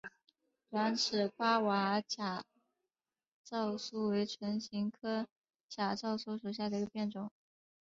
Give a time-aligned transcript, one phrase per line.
[0.71, 2.43] 短齿爪哇假
[3.43, 5.27] 糙苏为唇形科
[5.69, 7.29] 假糙苏属下的一个变种。